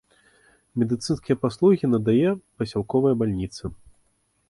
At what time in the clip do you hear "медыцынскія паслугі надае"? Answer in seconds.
0.83-2.29